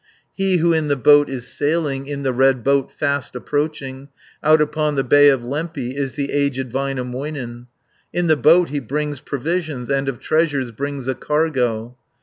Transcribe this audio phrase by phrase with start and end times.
[0.33, 4.09] "He who in the boat is sailing, In the red boat fast approaching,
[4.43, 7.67] Out upon the Bay of Lempi, Is the aged Väinämöinen.
[8.11, 11.95] In the boat he brings provisions, And of treasures brings a cargo.